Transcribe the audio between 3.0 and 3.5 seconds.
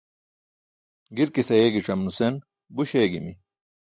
eegimi.